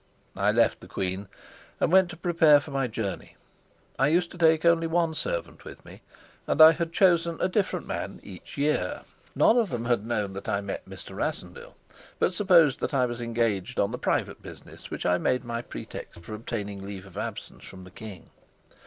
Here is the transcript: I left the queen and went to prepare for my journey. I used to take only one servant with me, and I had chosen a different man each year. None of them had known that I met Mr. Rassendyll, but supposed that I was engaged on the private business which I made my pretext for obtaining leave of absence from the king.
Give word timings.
I 0.35 0.51
left 0.51 0.79
the 0.81 0.87
queen 0.87 1.27
and 1.79 1.91
went 1.91 2.09
to 2.09 2.17
prepare 2.17 2.59
for 2.59 2.71
my 2.71 2.87
journey. 2.87 3.35
I 3.99 4.07
used 4.07 4.31
to 4.31 4.37
take 4.39 4.65
only 4.65 4.87
one 4.87 5.13
servant 5.13 5.63
with 5.63 5.85
me, 5.85 6.01
and 6.47 6.59
I 6.59 6.71
had 6.71 6.91
chosen 6.91 7.37
a 7.39 7.47
different 7.47 7.85
man 7.85 8.19
each 8.23 8.57
year. 8.57 9.03
None 9.35 9.57
of 9.59 9.69
them 9.69 9.85
had 9.85 10.03
known 10.03 10.33
that 10.33 10.49
I 10.49 10.59
met 10.59 10.87
Mr. 10.89 11.15
Rassendyll, 11.15 11.75
but 12.17 12.33
supposed 12.33 12.79
that 12.79 12.95
I 12.95 13.05
was 13.05 13.21
engaged 13.21 13.79
on 13.79 13.91
the 13.91 13.99
private 13.99 14.41
business 14.41 14.89
which 14.89 15.05
I 15.05 15.19
made 15.19 15.43
my 15.43 15.61
pretext 15.61 16.21
for 16.23 16.33
obtaining 16.33 16.83
leave 16.83 17.05
of 17.05 17.15
absence 17.15 17.63
from 17.63 17.83
the 17.83 17.91
king. 17.91 18.31